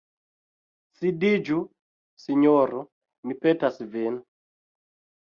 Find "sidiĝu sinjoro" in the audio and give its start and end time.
0.99-2.81